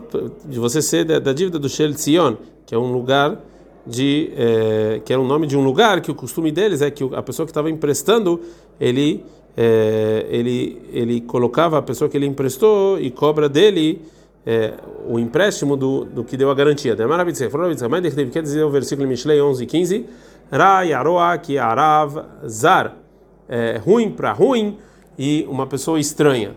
de 0.45 0.59
você 0.59 0.81
ser 0.81 1.05
da, 1.05 1.19
da 1.19 1.33
dívida 1.33 1.59
do 1.59 1.69
Shel 1.69 1.93
Tzion, 1.93 2.37
que 2.65 2.75
é 2.75 2.79
um 2.79 2.93
lugar 2.93 3.41
de 3.87 4.31
é, 4.37 5.01
que 5.05 5.13
era 5.13 5.21
o 5.21 5.27
nome 5.27 5.47
de 5.47 5.57
um 5.57 5.65
lugar 5.65 6.01
que 6.01 6.11
o 6.11 6.15
costume 6.15 6.53
deles 6.53 6.83
é 6.83 6.91
que 6.91 7.03
a 7.15 7.23
pessoa 7.23 7.47
que 7.47 7.51
estava 7.51 7.71
emprestando 7.71 8.41
ele 8.79 9.25
é, 9.57 10.27
ele 10.31 10.81
ele 10.93 11.21
colocava 11.21 11.79
a 11.79 11.83
pessoa 11.83 12.09
que 12.09 12.17
ele 12.17 12.27
emprestou 12.27 12.99
e 12.99 13.11
cobra 13.11 13.49
dele 13.49 14.01
é, 14.47 14.75
o 15.07 15.19
empréstimo 15.19 15.77
do, 15.77 16.05
do 16.05 16.25
que 16.25 16.37
deu 16.37 16.51
a 16.51 16.55
garantia. 16.55 16.97
Quer 16.97 18.43
dizer 18.43 18.65
o 18.65 18.71
versículo 18.71 19.07
Mishlei 19.07 19.41
11 19.41 19.63
e 19.63 19.67
15: 19.67 20.07
Ra 20.51 20.83
yaroa 20.83 21.37
ki 21.39 21.59
arav 21.59 22.25
zar. 22.47 22.97
É, 23.49 23.81
ruim 23.85 24.11
para 24.11 24.33
ruim 24.33 24.79
e 25.19 25.45
uma 25.49 25.67
pessoa 25.67 25.99
estranha. 25.99 26.55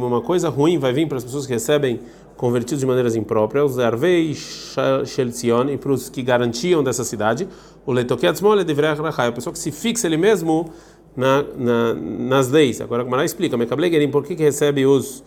Uma 0.00 0.22
coisa 0.22 0.48
ruim 0.48 0.78
vai 0.78 0.92
vir 0.92 1.08
para 1.08 1.18
as 1.18 1.24
pessoas 1.24 1.46
que 1.46 1.52
recebem 1.52 2.00
convertidos 2.44 2.80
de 2.80 2.86
maneiras 2.86 3.16
impróprias, 3.16 3.70
os 3.70 3.78
Arvei 3.78 4.34
Shelzion, 4.34 5.70
e 5.70 5.78
para 5.78 5.92
os 5.92 6.10
que 6.10 6.22
garantiam 6.22 6.84
dessa 6.84 7.02
cidade, 7.02 7.48
o 7.86 7.90
Letoket 7.90 8.34
Smole 8.34 8.62
deveria 8.64 8.92
a 8.92 9.32
pessoa 9.32 9.50
que 9.50 9.58
se 9.58 9.72
fixa 9.72 10.06
ele 10.06 10.18
mesmo 10.18 10.70
na, 11.16 11.42
na, 11.56 11.94
nas 11.94 12.50
leis. 12.50 12.82
Agora 12.82 13.00
a 13.00 13.04
Gemara 13.06 13.24
explica, 13.24 13.56
Mekablegerim, 13.56 14.10
por 14.10 14.24
que, 14.24 14.36
que 14.36 14.42
recebe 14.42 14.84
os 14.84 15.24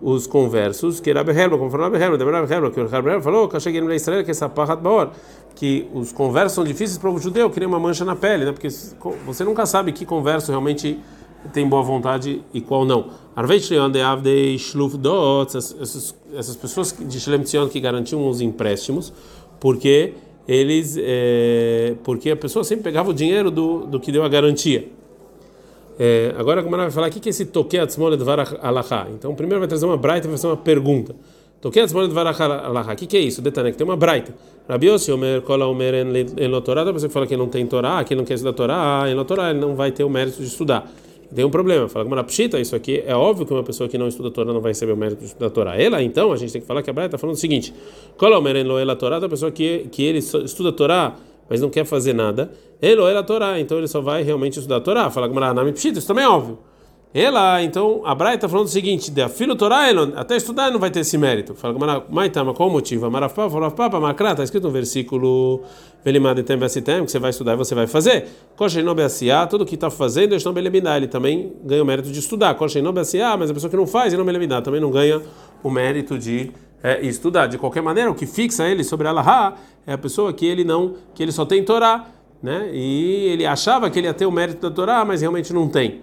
os 0.00 0.26
conversos, 0.26 1.00
que 1.00 1.12
Rabbi 1.12 1.32
Herman, 1.32 1.58
como 1.58 1.70
falou 1.70 1.90
Rabbi 1.90 2.02
Herman, 2.02 2.18
Rabbi 2.18 2.54
Herman, 2.54 2.70
que 2.70 2.80
o 2.80 2.88
Rabbi 2.88 3.08
Herman 3.08 3.22
falou, 3.22 3.46
que 3.46 3.60
cheguei 3.60 3.80
no 3.80 3.92
Israel, 3.92 4.24
que 4.24 4.30
essa 4.30 4.48
parra 4.48 4.74
baor, 4.74 5.10
que 5.54 5.86
os 5.92 6.12
conversos 6.12 6.52
são 6.52 6.64
difíceis 6.64 6.96
para 6.96 7.10
o 7.10 7.18
judeu, 7.18 7.50
que 7.50 7.60
nem 7.60 7.68
uma 7.68 7.78
mancha 7.78 8.02
na 8.02 8.16
pele, 8.16 8.46
né? 8.46 8.52
Porque 8.52 8.68
você 9.26 9.44
nunca 9.44 9.66
sabe 9.66 9.92
que 9.92 10.06
converso 10.06 10.50
realmente 10.50 10.98
tem 11.52 11.68
boa 11.68 11.82
vontade 11.82 12.42
e 12.52 12.60
qual 12.60 12.84
não. 12.84 13.10
Essas, 15.46 16.14
essas 16.36 16.56
pessoas 16.56 16.94
de 16.98 17.18
Shlem 17.18 17.42
Tzion 17.42 17.68
que 17.68 17.80
garantiam 17.80 18.28
os 18.28 18.40
empréstimos, 18.40 19.12
porque 19.58 20.14
eles, 20.46 20.98
é, 21.00 21.94
porque 22.02 22.30
a 22.30 22.36
pessoa 22.36 22.64
sempre 22.64 22.84
pegava 22.84 23.10
o 23.10 23.14
dinheiro 23.14 23.50
do, 23.50 23.86
do 23.86 24.00
que 24.00 24.12
deu 24.12 24.24
a 24.24 24.28
garantia. 24.28 24.88
É, 25.98 26.34
agora 26.36 26.60
a 26.60 26.64
Gemara 26.64 26.82
vai 26.84 26.90
falar 26.90 27.08
o 27.08 27.10
que 27.10 27.28
é 27.28 27.30
esse 27.30 27.46
toque 27.46 27.78
atzmole 27.78 28.16
de 28.16 28.24
varach 28.24 28.56
alachá. 28.60 29.06
Então, 29.10 29.34
primeiro 29.34 29.60
vai 29.60 29.68
trazer 29.68 29.86
uma 29.86 29.96
braita 29.96 30.26
e 30.26 30.28
vai 30.28 30.36
fazer 30.36 30.48
uma 30.48 30.56
pergunta. 30.56 31.14
Toque 31.60 31.78
atzmole 31.78 32.08
de 32.08 32.14
varach 32.14 32.40
alachá. 32.40 32.92
O 32.92 32.96
que 32.96 33.16
é 33.16 33.20
isso? 33.20 33.40
Detané, 33.40 33.70
que 33.70 33.76
tem 33.76 33.86
uma 33.86 33.96
braita. 33.96 34.34
Rabi 34.68 34.88
Yossi, 34.88 35.12
Omer, 35.12 35.42
Kola, 35.42 35.66
Omer, 35.66 35.94
en 35.94 36.48
Lotorá, 36.48 36.82
a 36.82 36.92
pessoa 36.92 37.10
fala 37.10 37.26
que 37.26 37.36
não 37.36 37.48
tem 37.48 37.66
Torá, 37.66 38.02
que 38.04 38.14
não 38.14 38.24
quer 38.24 38.34
estudar 38.34 38.52
Torá, 38.52 39.04
em 39.08 39.14
Lotorá, 39.14 39.50
ele 39.50 39.60
não 39.60 39.74
vai 39.74 39.92
ter 39.92 40.04
o 40.04 40.10
mérito 40.10 40.38
de 40.38 40.46
estudar. 40.48 40.90
Tem 41.34 41.44
um 41.44 41.50
problema. 41.50 41.88
Fala 41.88 42.04
que 42.04 42.24
pshita, 42.24 42.60
isso 42.60 42.76
aqui 42.76 43.02
é 43.06 43.14
óbvio 43.14 43.46
que 43.46 43.52
uma 43.52 43.62
pessoa 43.62 43.88
que 43.88 43.96
não 43.96 44.06
estuda 44.06 44.30
Torá 44.30 44.52
não 44.52 44.60
vai 44.60 44.70
receber 44.72 44.92
o 44.92 44.96
mérito 44.96 45.24
estudar 45.24 45.50
Torá. 45.50 45.80
Ela, 45.80 46.02
então, 46.02 46.32
a 46.32 46.36
gente 46.36 46.52
tem 46.52 46.60
que 46.60 46.66
falar 46.66 46.82
que 46.82 46.90
a 46.90 46.92
braita 46.92 47.16
está 47.16 47.18
falando 47.18 47.36
o 47.36 47.38
seguinte: 47.38 47.72
en 48.18 48.96
Torá, 48.96 49.16
a 49.16 49.28
pessoa 49.28 49.50
que, 49.50 49.86
que 49.90 50.02
ele 50.02 50.18
estuda 50.18 50.72
Torá, 50.72 51.16
mas 51.48 51.60
não 51.60 51.70
quer 51.70 51.84
fazer 51.84 52.12
nada, 52.12 52.50
ele 52.80 53.00
era 53.02 53.20
a 53.20 53.22
Torá, 53.22 53.58
então 53.58 53.78
ele 53.78 53.88
só 53.88 54.00
vai 54.00 54.22
realmente 54.22 54.58
estudar 54.58 54.76
a 54.76 54.80
Torá. 54.80 55.10
Fala 55.10 55.28
Nami 55.54 55.72
Pshita, 55.72 55.98
isso 55.98 56.08
também 56.08 56.24
é 56.24 56.28
óbvio. 56.28 56.58
Ela, 57.14 57.62
então, 57.62 58.00
a 58.06 58.14
Braita 58.14 58.36
está 58.36 58.48
falando 58.48 58.66
o 58.66 58.70
seguinte: 58.70 59.10
da 59.10 59.28
filho 59.28 59.54
Torá, 59.54 59.82
até 60.16 60.36
estudar 60.36 60.70
não 60.70 60.80
vai 60.80 60.90
ter 60.90 61.00
esse 61.00 61.18
mérito. 61.18 61.54
Fala 61.54 62.06
Maitama, 62.08 62.54
qual 62.54 62.70
o 62.70 62.72
motivo? 62.72 63.10
Marafá, 63.10 63.50
Farafá, 63.50 64.00
Macrá, 64.00 64.30
está 64.30 64.42
escrito 64.42 64.64
no 64.64 64.70
versículo 64.70 65.60
Velimaditem 66.02 66.56
Bessitem, 66.56 67.04
que 67.04 67.10
você 67.10 67.18
vai 67.18 67.28
estudar 67.28 67.52
e 67.52 67.56
você 67.56 67.74
vai 67.74 67.86
fazer. 67.86 68.28
Kosheinom 68.56 68.94
Beassiá, 68.94 69.46
tudo 69.46 69.66
que 69.66 69.74
está 69.74 69.90
fazendo, 69.90 70.34
Estou 70.34 70.54
Belemidá, 70.54 70.96
ele 70.96 71.06
também 71.06 71.52
ganha 71.62 71.82
o 71.82 71.86
mérito 71.86 72.10
de 72.10 72.18
estudar. 72.18 72.54
Kosheinom 72.54 72.92
Beassiá, 72.92 73.36
mas 73.36 73.50
a 73.50 73.54
pessoa 73.54 73.70
que 73.70 73.76
não 73.76 73.86
faz, 73.86 74.14
não 74.14 74.24
Belemidá, 74.24 74.62
também 74.62 74.80
não 74.80 74.90
ganha 74.90 75.20
o 75.62 75.70
mérito 75.70 76.18
de 76.18 76.50
é, 76.82 77.04
estudar. 77.06 77.46
De 77.46 77.58
qualquer 77.58 77.82
maneira, 77.82 78.10
o 78.10 78.14
que 78.14 78.24
fixa 78.24 78.66
ele 78.66 78.82
sobre 78.82 79.06
Allah 79.06 79.54
é 79.86 79.92
a 79.92 79.98
pessoa 79.98 80.32
que 80.32 80.46
ele 80.46 80.64
não, 80.64 80.94
que 81.14 81.22
ele 81.22 81.32
só 81.32 81.44
tem 81.44 81.62
Torá, 81.62 82.06
né? 82.42 82.70
E 82.72 83.26
ele 83.26 83.44
achava 83.44 83.90
que 83.90 83.98
ele 83.98 84.06
ia 84.06 84.14
ter 84.14 84.24
o 84.24 84.32
mérito 84.32 84.66
da 84.66 84.74
Torá, 84.74 85.04
mas 85.04 85.20
realmente 85.20 85.52
não 85.52 85.68
tem. 85.68 86.00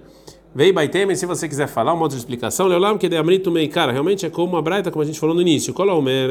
Vei 0.53 0.73
Baitem, 0.73 1.15
se 1.15 1.27
você 1.27 1.47
quiser 1.47 1.67
falar 1.67 1.93
uma 1.93 2.01
outra 2.01 2.17
explicação, 2.17 2.65
Leolam 2.65 2.97
que 2.97 3.07
de 3.07 3.15
Amrito 3.15 3.51
Mei, 3.51 3.67
cara, 3.67 3.91
realmente 3.91 4.25
é 4.25 4.31
como 4.31 4.57
a 4.57 4.61
Braita, 4.61 4.89
como 4.89 5.03
a 5.03 5.05
gente 5.05 5.19
falou 5.19 5.35
no 5.35 5.41
início. 5.41 5.75
Kolomer, 5.75 6.27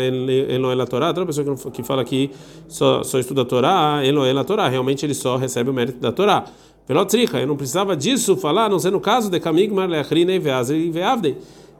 Eloel 0.50 0.86
Torá, 0.88 1.14
toda 1.14 1.24
pessoa 1.24 1.56
que 1.70 1.84
fala 1.84 2.04
que 2.04 2.32
só, 2.66 3.04
só 3.04 3.20
estuda 3.20 3.42
a 3.42 3.44
Torá, 3.44 4.00
Eloel 4.04 4.44
Torá, 4.44 4.68
realmente 4.68 5.06
ele 5.06 5.14
só 5.14 5.36
recebe 5.36 5.70
o 5.70 5.72
mérito 5.72 6.00
da 6.00 6.10
Torá. 6.10 6.46
Velotricha, 6.88 7.38
eu 7.38 7.46
não 7.46 7.56
precisava 7.56 7.96
disso 7.96 8.36
falar, 8.36 8.68
não 8.68 8.80
ser 8.80 8.90
no 8.90 9.00
caso 9.00 9.30
de 9.30 9.38
Kamigmar, 9.38 9.88
Leachrine, 9.88 10.38
Veazri 10.40 10.88
e 10.88 10.90
Veavdei 10.90 11.36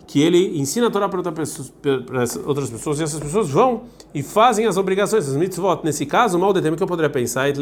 que 0.07 0.23
ele 0.23 0.59
ensina 0.59 0.87
a 0.87 0.91
Torá 0.91 1.07
para 1.07 1.19
outras 1.19 2.71
pessoas 2.71 2.99
e 2.99 3.03
essas 3.03 3.21
pessoas 3.21 3.51
vão 3.51 3.83
e 4.15 4.23
fazem 4.23 4.65
as 4.65 4.79
obrigações, 4.79 5.29
as 5.29 5.37
mitzvot. 5.37 5.81
Nesse 5.85 6.07
caso, 6.07 6.39
mal 6.39 6.51
determina 6.51 6.79
que 6.79 6.83
eu 6.83 6.87
poderia 6.87 7.11
pensar, 7.11 7.53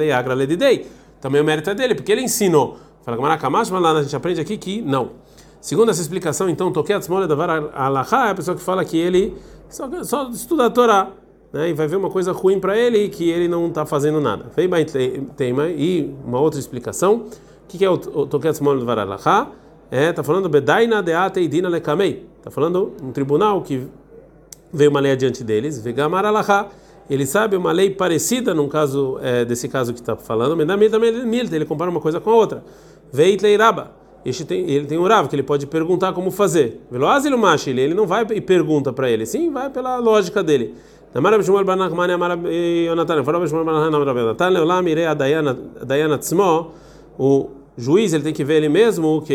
também 1.20 1.40
o 1.40 1.44
mérito 1.44 1.68
é 1.70 1.74
dele, 1.74 1.96
porque 1.96 2.12
ele 2.12 2.22
ensinou. 2.22 2.78
Fala 3.06 3.38
mas 3.52 3.70
lá 3.70 3.92
a 3.92 4.02
gente 4.02 4.16
aprende 4.16 4.40
aqui 4.40 4.56
que 4.56 4.82
não. 4.82 5.10
Segundo 5.60 5.92
essa 5.92 6.00
explicação, 6.00 6.48
então, 6.48 6.72
Toquet 6.72 7.08
Mole 7.08 7.28
Davar 7.28 7.70
Alachá 7.72 8.26
é 8.26 8.30
a 8.32 8.34
pessoa 8.34 8.56
que 8.56 8.60
fala 8.60 8.84
que 8.84 8.98
ele 8.98 9.36
só, 9.68 9.88
só 10.02 10.28
estuda 10.28 10.66
a 10.66 10.70
Torá. 10.70 11.12
Né, 11.52 11.70
e 11.70 11.72
vai 11.72 11.86
ver 11.86 11.94
uma 11.94 12.10
coisa 12.10 12.32
ruim 12.32 12.58
para 12.58 12.76
ele 12.76 13.08
que 13.08 13.30
ele 13.30 13.46
não 13.46 13.68
está 13.68 13.86
fazendo 13.86 14.20
nada. 14.20 14.46
Vem 14.56 14.68
tema 15.36 15.68
e 15.68 16.12
uma 16.24 16.40
outra 16.40 16.58
explicação. 16.58 17.18
O 17.18 17.68
que, 17.68 17.78
que 17.78 17.84
é 17.84 17.88
o 17.88 17.96
Toquet 17.96 18.60
Mole 18.60 18.80
Davar 18.80 18.98
Alachá? 18.98 19.52
É, 19.88 20.12
tá 20.12 20.24
falando 20.24 20.48
Bedaina 20.48 21.00
Deate 21.00 21.38
Idina 21.38 21.68
Lekamei. 21.68 22.26
Tá 22.42 22.50
falando 22.50 22.92
um 23.00 23.12
tribunal 23.12 23.62
que 23.62 23.86
veio 24.72 24.90
uma 24.90 24.98
lei 24.98 25.12
adiante 25.12 25.44
deles, 25.44 25.78
Vegamar 25.78 26.24
Alahá, 26.24 26.70
ele 27.08 27.24
sabe 27.24 27.56
uma 27.56 27.70
lei 27.70 27.90
parecida 27.90 28.52
num 28.52 28.68
caso 28.68 29.18
é, 29.22 29.44
desse 29.44 29.68
caso 29.68 29.92
que 29.94 30.00
está 30.00 30.16
falando, 30.16 30.60
ele 30.60 31.64
compara 31.64 31.88
uma 31.88 32.00
coisa 32.00 32.20
com 32.20 32.30
a 32.30 32.34
outra. 32.34 32.64
Veitleiraba. 33.12 33.96
Ele 34.24 34.86
tem 34.86 34.98
um 34.98 35.06
Rav 35.06 35.28
que 35.28 35.36
ele 35.36 35.44
pode 35.44 35.66
perguntar 35.66 36.12
como 36.12 36.32
fazer. 36.32 36.80
Veloazil 36.90 37.38
Mashil, 37.38 37.78
ele 37.78 37.94
não 37.94 38.06
vai 38.06 38.26
e 38.34 38.40
pergunta 38.40 38.92
para 38.92 39.08
ele, 39.08 39.24
sim, 39.24 39.50
vai 39.50 39.70
pela 39.70 39.98
lógica 39.98 40.42
dele. 40.42 40.74
O 47.18 47.48
juiz 47.78 48.12
ele 48.12 48.24
tem 48.24 48.32
que 48.32 48.44
ver 48.44 48.56
ele 48.56 48.68
mesmo 48.68 49.22
que 49.22 49.32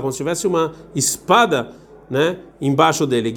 como 0.00 0.10
se 0.10 0.18
tivesse 0.18 0.46
uma 0.46 0.72
espada 0.94 1.68
né, 2.10 2.38
embaixo 2.60 3.06
dele. 3.06 3.30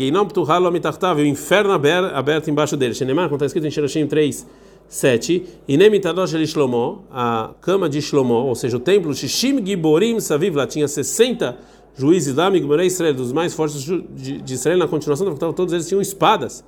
o 1.21 1.25
inferno 1.25 1.73
aberto 1.73 2.49
embaixo 2.49 2.77
dele. 2.77 2.93
Shenemar, 2.93 3.25
como 3.25 3.35
está 3.35 3.45
escrito 3.45 3.67
em 3.67 3.71
Shirashim 3.71 4.07
3, 4.07 4.47
7. 4.91 5.47
E 5.69 5.77
Nemitadosh 5.77 6.31
de 6.31 6.45
Shlomo, 6.45 7.05
a 7.09 7.51
cama 7.61 7.87
de 7.87 8.01
Shlomo, 8.01 8.33
ou 8.33 8.53
seja, 8.53 8.75
o 8.75 8.79
templo 8.79 9.15
Shishim 9.15 9.65
Giborim 9.65 10.19
Saviv, 10.19 10.57
lá 10.57 10.67
tinha 10.67 10.85
60 10.85 11.57
juízes 11.95 12.35
lá, 12.35 12.49
Migborei 12.49 12.87
Israel, 12.87 13.13
dos 13.13 13.31
mais 13.31 13.53
fortes 13.53 13.81
de 13.81 14.53
Israel, 14.53 14.77
na 14.77 14.89
continuação, 14.89 15.33
todos 15.53 15.73
eles 15.73 15.87
tinham 15.87 16.01
espadas. 16.01 16.61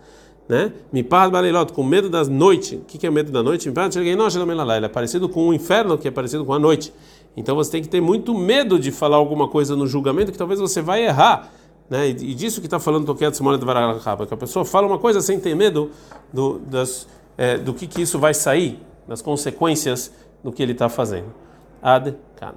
Né? 0.47 0.71
Mipad 0.91 1.31
Balilot, 1.31 1.73
com 1.73 1.83
medo 1.83 2.09
das 2.09 2.29
noites. 2.29 2.79
O 2.79 2.85
que 2.85 3.05
é 3.05 3.11
medo 3.11 3.29
da 3.29 3.43
noite? 3.43 3.67
Mipad 3.67 3.93
Ele 3.97 4.85
é 4.85 4.89
parecido 4.89 5.27
com 5.27 5.49
o 5.49 5.53
inferno, 5.53 5.97
que 5.97 6.07
é 6.07 6.11
parecido 6.11 6.45
com 6.45 6.53
a 6.53 6.59
noite. 6.59 6.93
Então 7.35 7.55
você 7.55 7.71
tem 7.71 7.81
que 7.81 7.89
ter 7.89 7.99
muito 7.99 8.33
medo 8.33 8.79
de 8.79 8.91
falar 8.91 9.17
alguma 9.17 9.49
coisa 9.49 9.75
no 9.75 9.85
julgamento 9.85 10.31
que 10.31 10.37
talvez 10.37 10.61
você 10.61 10.81
vai 10.81 11.05
errar. 11.05 11.51
Né? 11.89 12.09
E, 12.09 12.33
disso 12.33 12.61
que 12.61 12.67
está 12.67 12.79
falando 12.79 13.05
Toquet 13.05 13.33
Simone 13.33 13.57
de 13.57 13.65
Vararacaba, 13.65 14.25
que 14.25 14.33
a 14.33 14.37
pessoa 14.37 14.63
fala 14.63 14.87
uma 14.87 14.97
coisa 14.97 15.19
sem 15.19 15.39
ter 15.39 15.55
medo 15.55 15.91
do, 16.31 16.59
das, 16.59 17.07
é, 17.37 17.57
do 17.57 17.73
que, 17.73 17.87
que 17.87 18.01
isso 18.01 18.19
vai 18.19 18.33
sair, 18.33 18.79
das 19.07 19.21
consequências 19.21 20.11
do 20.43 20.51
que 20.51 20.61
ele 20.61 20.73
está 20.73 20.89
fazendo. 20.89 21.33
Ad 21.81 22.15
Kan. 22.35 22.55